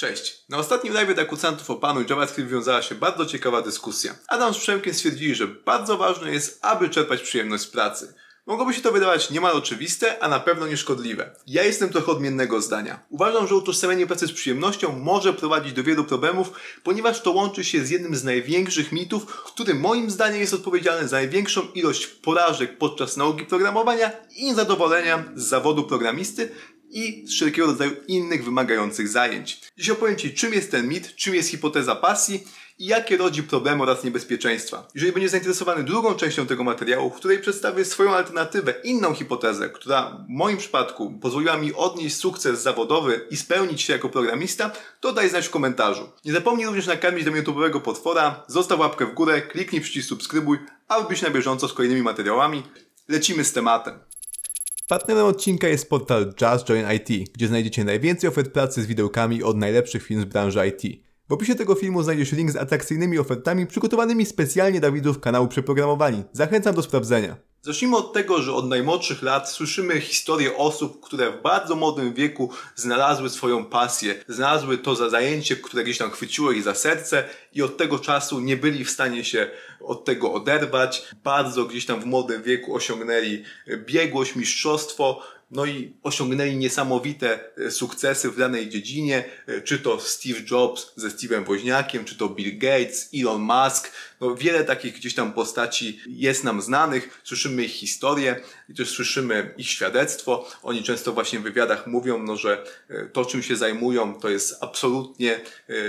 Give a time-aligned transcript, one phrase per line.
[0.00, 0.44] Cześć.
[0.48, 4.14] Na ostatnim live Dakucantów o panu JavaScript wiązała się bardzo ciekawa dyskusja.
[4.28, 8.14] Adam z Przemkiem stwierdzili, że bardzo ważne jest, aby czerpać przyjemność z pracy.
[8.46, 11.30] Mogłoby się to wydawać niemal oczywiste, a na pewno nieszkodliwe.
[11.46, 13.00] Ja jestem trochę odmiennego zdania.
[13.08, 17.84] Uważam, że utożsamianie pracy z przyjemnością może prowadzić do wielu problemów, ponieważ to łączy się
[17.84, 23.16] z jednym z największych mitów, który moim zdaniem jest odpowiedzialny za największą ilość porażek podczas
[23.16, 26.52] nauki programowania i niezadowolenia z zawodu programisty,
[26.90, 29.60] i wszelkiego rodzaju innych wymagających zajęć.
[29.78, 32.44] Dziś opowiem Ci, czym jest ten mit, czym jest hipoteza pasji
[32.80, 34.88] i jakie rodzi problemy oraz niebezpieczeństwa.
[34.94, 40.10] Jeżeli będziesz zainteresowany drugą częścią tego materiału, w której przedstawię swoją alternatywę, inną hipotezę, która
[40.10, 44.70] w moim przypadku pozwoliła mi odnieść sukces zawodowy i spełnić się jako programista,
[45.00, 46.10] to daj znać w komentarzu.
[46.24, 51.08] Nie zapomnij również nakarmić do YouTube'owego potwora, zostaw łapkę w górę, kliknij przycisk subskrybuj, aby
[51.08, 52.62] być na bieżąco z kolejnymi materiałami.
[53.08, 53.98] Lecimy z tematem.
[54.90, 59.56] Partnerem odcinka jest portal Just Join IT, gdzie znajdziecie najwięcej ofert pracy z widełkami od
[59.56, 61.02] najlepszych firm z branży IT.
[61.28, 66.24] W opisie tego filmu znajdziesz link z atrakcyjnymi ofertami przygotowanymi specjalnie dla widzów kanału Przeprogramowani.
[66.32, 67.36] Zachęcam do sprawdzenia.
[67.62, 72.50] Zacznijmy od tego, że od najmłodszych lat słyszymy historie osób, które w bardzo młodym wieku
[72.74, 77.62] znalazły swoją pasję, znalazły to za zajęcie, które gdzieś tam chwyciło ich za serce i
[77.62, 81.02] od tego czasu nie byli w stanie się od tego oderwać.
[81.24, 83.44] Bardzo gdzieś tam w młodym wieku osiągnęli
[83.86, 90.40] biegłość, mistrzostwo, no i osiągnęli niesamowite e, sukcesy w danej dziedzinie, e, czy to Steve
[90.50, 95.32] Jobs ze Steve'em Woźniakiem, czy to Bill Gates, Elon Musk, no wiele takich gdzieś tam
[95.32, 100.48] postaci jest nam znanych, słyszymy ich historię i też słyszymy ich świadectwo.
[100.62, 104.56] Oni często właśnie w wywiadach mówią, no, że e, to czym się zajmują to jest
[104.60, 105.40] absolutnie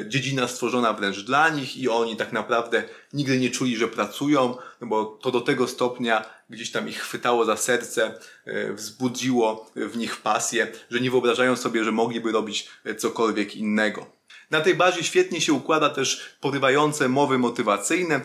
[0.08, 4.88] dziedzina stworzona wręcz dla nich i oni tak naprawdę nigdy nie czuli, że pracują, no
[4.88, 10.18] bo to do tego stopnia gdzieś tam ich chwytało za serce, e, wzbudziło w nich
[10.18, 14.06] pasję, że nie wyobrażają sobie, że mogliby robić e, cokolwiek innego.
[14.52, 18.22] Na tej bazie świetnie się układa też porywające mowy motywacyjne.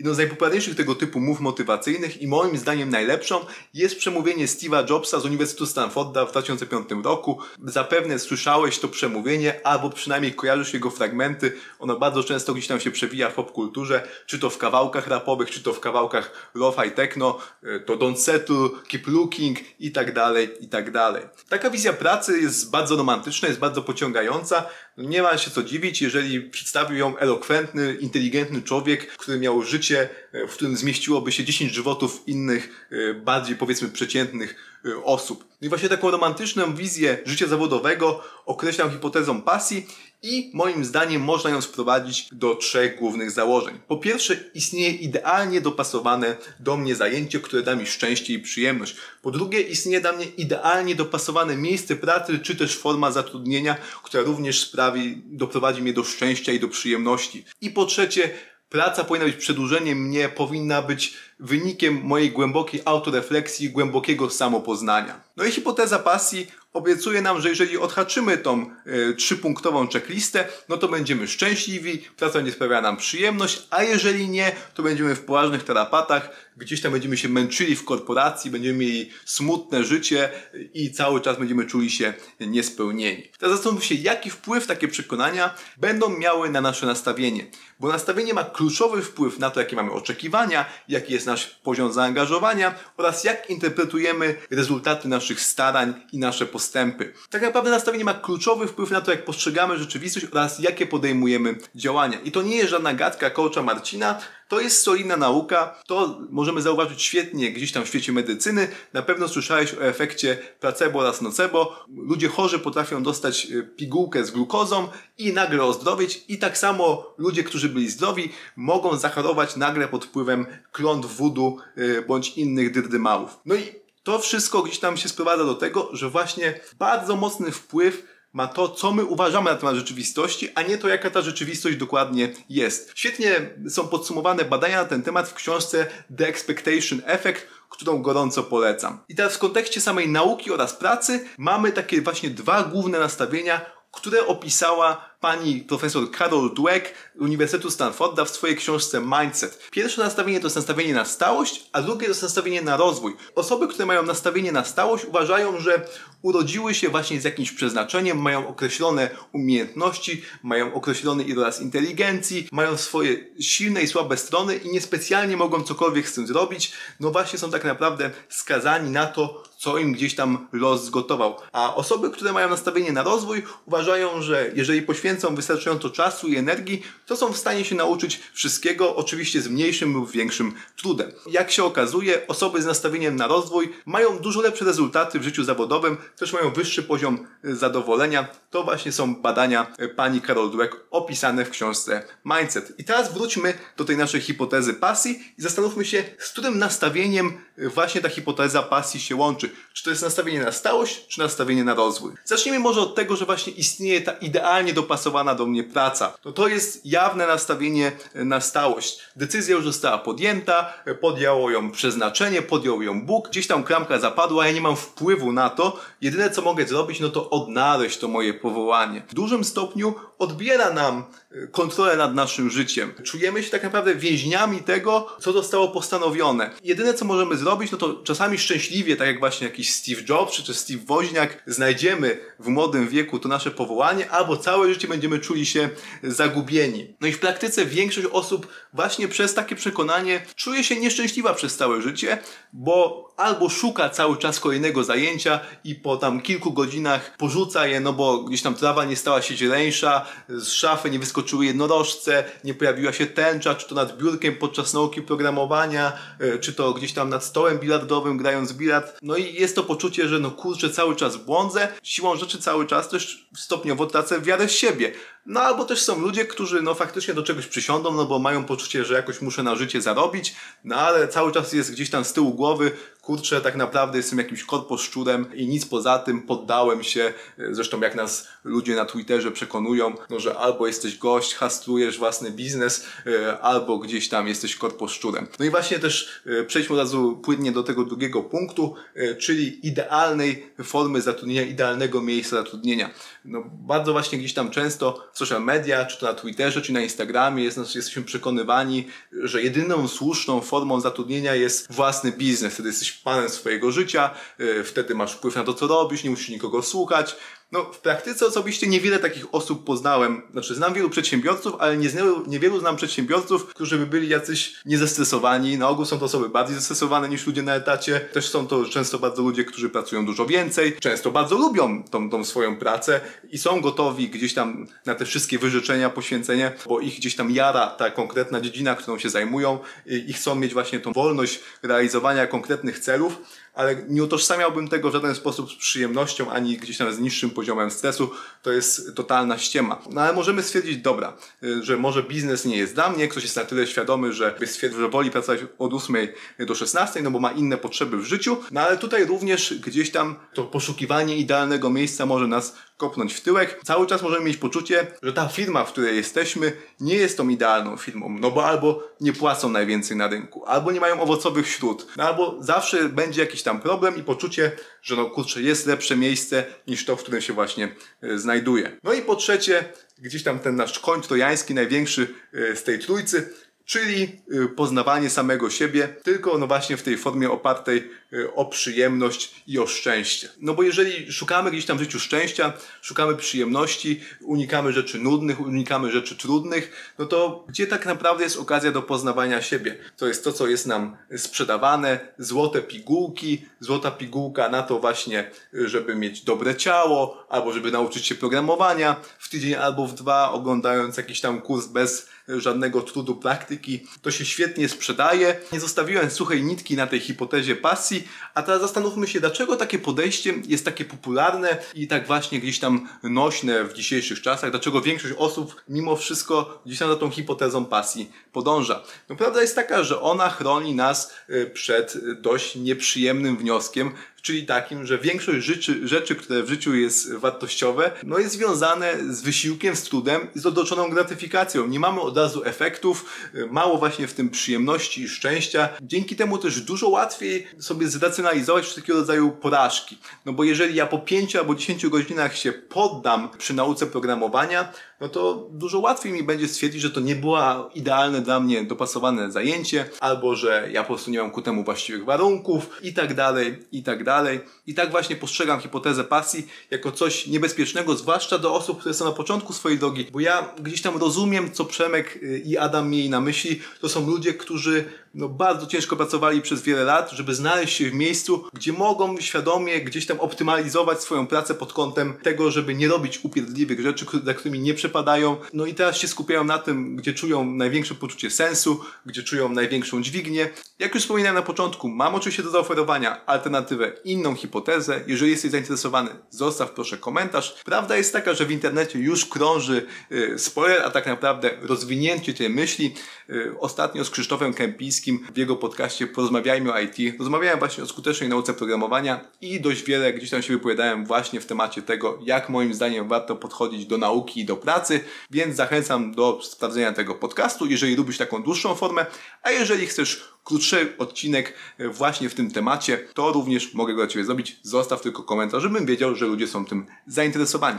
[0.00, 3.44] Jedną z najpopularniejszych tego typu mów motywacyjnych i moim zdaniem najlepszą
[3.74, 7.40] jest przemówienie Steve'a Jobsa z Uniwersytetu Stanforda w 2005 roku.
[7.64, 11.52] Zapewne słyszałeś to przemówienie, albo przynajmniej kojarzysz jego fragmenty.
[11.78, 15.62] Ono bardzo często gdzieś tam się przewija w popkulturze, czy to w kawałkach rapowych, czy
[15.62, 20.48] to w kawałkach lo i techno, e, to don't settle, keep looking i tak dalej,
[20.60, 21.22] i tak dalej.
[21.48, 24.66] Taka wizja pracy jest bardzo romantyczna, jest bardzo pociągająca.
[25.00, 30.46] Nie ma się co dziwić, jeżeli przedstawił ją elokwentny, inteligentny człowiek, który miał życie, e,
[30.46, 35.44] w którym zmieściłoby się 10 żywotów innych, e, bardziej powiedzmy przeciętnych e, osób.
[35.62, 39.86] I właśnie taką romantyczną wizję życia zawodowego określam hipotezą pasji
[40.22, 43.78] i moim zdaniem można ją sprowadzić do trzech głównych założeń.
[43.88, 48.96] Po pierwsze, istnieje idealnie dopasowane do mnie zajęcie, które da mi szczęście i przyjemność.
[49.22, 54.60] Po drugie, istnieje dla mnie idealnie dopasowane miejsce pracy, czy też forma zatrudnienia, która również
[54.60, 57.44] sprawi, doprowadzi mnie do szczęścia i do przyjemności.
[57.60, 58.30] I po trzecie,
[58.68, 65.20] praca powinna być przedłużeniem mnie, powinna być wynikiem mojej głębokiej autorefleksji, głębokiego samopoznania.
[65.36, 70.88] No i hipoteza pasji obiecuje nam, że jeżeli odhaczymy tą y, trzypunktową checklistę, no to
[70.88, 76.50] będziemy szczęśliwi, praca będzie sprawiała nam przyjemność, a jeżeli nie, to będziemy w poważnych tarapatach,
[76.56, 80.28] gdzieś tam będziemy się męczyli w korporacji, będziemy mieli smutne życie
[80.74, 83.28] i cały czas będziemy czuli się niespełnieni.
[83.38, 87.46] Teraz zastanów się, jaki wpływ takie przekonania będą miały na nasze nastawienie,
[87.80, 92.74] bo nastawienie ma kluczowy wpływ na to, jakie mamy oczekiwania, jaki jest nasz poziom zaangażowania
[92.96, 97.12] oraz jak interpretujemy rezultaty naszych starań i nasze postępy.
[97.30, 102.20] Tak naprawdę nastawienie ma kluczowy wpływ na to, jak postrzegamy rzeczywistość oraz jakie podejmujemy działania.
[102.20, 107.02] I to nie jest żadna gadka coacha Marcina, to jest solidna nauka, to możemy zauważyć
[107.02, 108.68] świetnie gdzieś tam w świecie medycyny.
[108.92, 111.84] Na pewno słyszałeś o efekcie placebo oraz nocebo.
[111.88, 114.88] Ludzie chorzy potrafią dostać e, pigułkę z glukozą
[115.18, 120.46] i nagle ozdrowieć i tak samo ludzie, którzy byli zdrowi mogą zachorować nagle pod wpływem
[120.72, 123.38] kląt wudu e, bądź innych dyrdymałów.
[123.46, 128.02] No i to wszystko gdzieś tam się sprowadza do tego, że właśnie bardzo mocny wpływ
[128.32, 132.32] ma to, co my uważamy na temat rzeczywistości, a nie to, jaka ta rzeczywistość dokładnie
[132.48, 132.92] jest.
[132.94, 135.86] Świetnie są podsumowane badania na ten temat w książce
[136.18, 138.98] The Expectation Effect, którą gorąco polecam.
[139.08, 143.60] I teraz w kontekście samej nauki oraz pracy mamy takie właśnie dwa główne nastawienia,
[143.92, 149.70] które opisała pani profesor Carol Dweck Uniwersytetu Stanforda w swojej książce Mindset.
[149.70, 153.16] Pierwsze nastawienie to jest nastawienie na stałość, a drugie to jest nastawienie na rozwój.
[153.34, 155.86] Osoby, które mają nastawienie na stałość uważają, że
[156.22, 163.16] urodziły się właśnie z jakimś przeznaczeniem, mają określone umiejętności, mają określony iloraz inteligencji, mają swoje
[163.40, 166.72] silne i słabe strony i niespecjalnie mogą cokolwiek z tym zrobić.
[167.00, 171.36] No właśnie są tak naprawdę skazani na to, co im gdzieś tam los zgotował.
[171.52, 176.36] A osoby, które mają nastawienie na rozwój, uważają, że jeżeli poświęcą poświęcą wystarczająco czasu i
[176.36, 181.12] energii, to są w stanie się nauczyć wszystkiego, oczywiście z mniejszym lub większym trudem.
[181.30, 185.96] Jak się okazuje, osoby z nastawieniem na rozwój mają dużo lepsze rezultaty w życiu zawodowym,
[186.16, 188.28] też mają wyższy poziom y, zadowolenia.
[188.50, 192.72] To właśnie są badania y, pani Karol Dweck opisane w książce Mindset.
[192.78, 198.00] I teraz wróćmy do tej naszej hipotezy pasji i zastanówmy się, z którym nastawieniem właśnie
[198.00, 199.50] ta hipoteza pasji się łączy.
[199.72, 202.12] Czy to jest nastawienie na stałość, czy nastawienie na rozwój?
[202.24, 206.12] Zacznijmy może od tego, że właśnie istnieje ta idealnie dopasowana do mnie praca.
[206.24, 208.98] No to jest jawne nastawienie na stałość.
[209.16, 214.52] Decyzja już została podjęta, podjęło ją przeznaczenie, podjął ją Bóg, gdzieś tam klamka zapadła, ja
[214.52, 215.80] nie mam wpływu na to.
[216.00, 219.02] Jedyne co mogę zrobić, no to odnaleźć to moje powołanie.
[219.08, 222.92] W dużym stopniu odbiera nam y, kontrolę nad naszym życiem.
[223.04, 226.50] Czujemy się tak naprawdę więźniami tego, co zostało postanowione.
[226.62, 230.42] Jedyne co możemy zrobić, no to czasami szczęśliwie, tak jak właśnie jakiś Steve Jobs czy,
[230.42, 235.46] czy Steve Woźniak, znajdziemy w młodym wieku to nasze powołanie, albo całe życie będziemy czuli
[235.46, 235.68] się
[236.02, 236.94] zagubieni.
[237.00, 241.82] No i w praktyce większość osób właśnie przez takie przekonanie czuje się nieszczęśliwa przez całe
[241.82, 242.18] życie,
[242.52, 247.92] bo albo szuka cały czas kolejnego zajęcia i po tam kilku godzinach porzuca je, no
[247.92, 252.92] bo gdzieś tam trawa nie stała się zieleńsza, z szafy nie wyskoczyły jednorożce, nie pojawiła
[252.92, 257.24] się tęcza, czy to nad biurkiem podczas nauki programowania, e, czy to gdzieś tam nad
[257.24, 258.98] stołem bilardowym grając bilard.
[259.02, 262.88] No i jest to poczucie, że no kurczę, cały czas błądzę, siłą rzeczy cały czas
[262.88, 264.92] też stopniowo tracę wiarę w siebie.
[265.30, 268.84] No albo też są ludzie, którzy no faktycznie do czegoś przysiądą, no bo mają poczucie,
[268.84, 270.34] że jakoś muszę na życie zarobić,
[270.64, 272.72] no ale cały czas jest gdzieś tam z tyłu głowy,
[273.02, 277.12] kurczę, tak naprawdę jestem jakimś korposzczurem i nic poza tym, poddałem się,
[277.50, 282.86] zresztą jak nas ludzie na Twitterze przekonują, no, że albo jesteś gość, hastrujesz własny biznes,
[283.06, 285.26] e, albo gdzieś tam jesteś korposzczurem.
[285.38, 289.66] No i właśnie też e, przejdźmy od razu płynnie do tego drugiego punktu, e, czyli
[289.66, 292.90] idealnej formy zatrudnienia, idealnego miejsca zatrudnienia.
[293.24, 297.44] No bardzo właśnie gdzieś tam często social media, czy to na Twitterze, czy na Instagramie
[297.44, 302.54] jest, jesteśmy przekonywani, że jedyną słuszną formą zatrudnienia jest własny biznes.
[302.54, 306.28] Wtedy jesteś panem swojego życia, y, wtedy masz wpływ na to, co robisz, nie musisz
[306.28, 307.16] nikogo słuchać.
[307.52, 310.22] No, w praktyce osobiście niewiele takich osób poznałem.
[310.32, 311.90] Znaczy, znam wielu przedsiębiorców, ale nie
[312.26, 315.58] niewielu znam przedsiębiorców, którzy by byli jacyś niezestresowani.
[315.58, 318.00] Na ogół są to osoby bardziej zestresowane niż ludzie na etacie.
[318.00, 320.76] Też są to często bardzo ludzie, którzy pracują dużo więcej.
[320.80, 323.00] Często bardzo lubią tą, tą swoją pracę
[323.30, 327.66] i są gotowi gdzieś tam na te wszystkie wyrzeczenia, poświęcenie, bo ich gdzieś tam jara
[327.66, 333.18] ta konkretna dziedzina, którą się zajmują i chcą mieć właśnie tą wolność realizowania konkretnych celów
[333.54, 337.70] ale nie utożsamiałbym tego w żaden sposób z przyjemnością, ani gdzieś tam z niższym poziomem
[337.70, 338.10] stresu.
[338.42, 339.82] To jest totalna ściema.
[339.90, 343.36] No ale możemy stwierdzić, dobra, y, że może biznes nie jest dla mnie, ktoś jest
[343.36, 345.96] na tyle świadomy, że stwierdził, że woli pracować od 8
[346.38, 350.16] do 16, no bo ma inne potrzeby w życiu, no ale tutaj również gdzieś tam
[350.34, 353.60] to poszukiwanie idealnego miejsca może nas kopnąć w tyłek.
[353.64, 357.76] Cały czas możemy mieć poczucie, że ta firma, w której jesteśmy, nie jest tą idealną
[357.76, 362.04] firmą, no bo albo nie płacą najwięcej na rynku, albo nie mają owocowych śród, no
[362.04, 364.52] albo zawsze będzie jakiś tam problem i poczucie,
[364.82, 368.76] że no kurczę, jest lepsze miejsce niż to, w którym się właśnie e, znajduje.
[368.82, 369.64] No i po trzecie,
[369.98, 373.34] gdzieś tam ten nasz koń trojański, największy e, z tej trójcy,
[373.70, 379.42] czyli y, poznawanie samego siebie, tylko no właśnie w tej formie opartej y, o przyjemność
[379.46, 380.28] i o szczęście.
[380.40, 382.52] No bo jeżeli szukamy gdzieś tam w życiu szczęścia,
[382.82, 388.72] szukamy przyjemności, unikamy rzeczy nudnych, unikamy rzeczy trudnych, no to gdzie tak naprawdę jest okazja
[388.72, 389.76] do poznawania siebie?
[389.96, 395.68] To jest to, co jest nam sprzedawane, złote pigułki, złota pigułka na to właśnie, y,
[395.68, 400.96] żeby mieć dobre ciało, albo żeby nauczyć się programowania w tydzień albo w dwa, oglądając
[400.96, 403.86] jakiś tam kurs bez żadnego trudu praktyki.
[404.02, 405.36] To się świetnie sprzedaje.
[405.52, 410.34] Nie zostawiłem suchej nitki na tej hipotezie pasji, a teraz zastanówmy się, dlaczego takie podejście
[410.48, 415.62] jest takie popularne i tak właśnie gdzieś tam nośne w dzisiejszych czasach, dlaczego większość osób
[415.68, 418.82] mimo wszystko gdzieś tam za tą hipotezą pasji podąża.
[419.08, 424.86] No prawda jest taka, że ona chroni nas y, przed dość nieprzyjemnym wnioskiem, czyli takim,
[424.86, 429.82] że większość rzeczy, rzeczy, które w życiu jest wartościowe, no jest związane z wysiłkiem, z
[429.82, 431.66] trudem i z odroczoną gratyfikacją.
[431.66, 433.04] Nie mamy od razu efektów,
[433.50, 435.68] mało właśnie w tym przyjemności i szczęścia.
[435.82, 439.98] Dzięki temu też dużo łatwiej sobie zracjonalizować wszelkiego rodzaju porażki.
[440.26, 445.08] No bo jeżeli ja po 5 albo 10 godzinach się poddam przy nauce programowania, no
[445.08, 449.90] to dużo łatwiej mi będzie stwierdzić, że to nie było idealne dla mnie dopasowane zajęcie,
[450.00, 453.82] albo że ja po prostu nie mam ku temu właściwych warunków i tak dalej, i
[453.82, 454.40] tak dalej.
[454.66, 459.12] I tak właśnie postrzegam hipotezę pasji jako coś niebezpiecznego, zwłaszcza do osób, które są na
[459.12, 463.20] początku swojej drogi, bo ja gdzieś tam rozumiem, co Przemek y, i Adam mieli na
[463.20, 463.60] myśli.
[463.80, 467.94] To są ludzie, którzy no, bardzo ciężko pracowali przez wiele lat, żeby znaleźć się w
[467.94, 473.20] miejscu, gdzie mogą świadomie gdzieś tam optymalizować swoją pracę pod kątem tego, żeby nie robić
[473.22, 475.36] upierdliwych rzeczy, za którymi nie przepadają.
[475.52, 480.02] No i teraz się skupiają na tym, gdzie czują największe poczucie sensu, gdzie czują największą
[480.02, 480.50] dźwignię.
[480.78, 485.00] Jak już wspominałem na początku, mam oczywiście do zaoferowania alternatywę, inną hipotezę.
[485.06, 487.62] Jeżeli jesteś zainteresowany, zostaw proszę komentarz.
[487.64, 492.50] Prawda jest taka, że w internecie już krąży yy, spoiler, a tak naprawdę rozwinięcie tej
[492.50, 492.94] myśli.
[493.28, 494.99] Yy, ostatnio z Krzysztofem Kępińskim
[495.34, 497.18] w jego podcaście Porozmawiajmy o IT.
[497.18, 501.46] Rozmawiałem właśnie o skutecznej nauce programowania i dość wiele gdzieś tam się wypowiadałem właśnie w
[501.46, 506.40] temacie tego, jak moim zdaniem warto podchodzić do nauki i do pracy, więc zachęcam do
[506.42, 509.06] sprawdzenia tego podcastu, jeżeli lubisz taką dłuższą formę,
[509.42, 514.24] a jeżeli chcesz krótszy odcinek właśnie w tym temacie, to również mogę go dla Ciebie
[514.24, 514.56] zrobić.
[514.62, 517.78] Zostaw tylko komentarz, żebym wiedział, że ludzie są tym zainteresowani.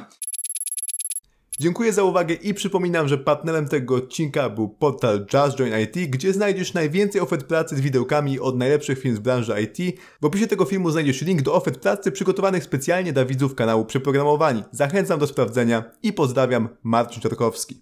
[1.62, 6.34] Dziękuję za uwagę i przypominam, że partnerem tego odcinka był portal Just Join IT, gdzie
[6.34, 10.00] znajdziesz najwięcej ofert pracy z widełkami od najlepszych firm z branży IT.
[10.22, 14.63] W opisie tego filmu znajdziesz link do ofert pracy przygotowanych specjalnie dla widzów kanału Przeprogramowani.
[14.72, 17.82] Zachęcam do sprawdzenia i pozdrawiam, Marcin Czarkowski.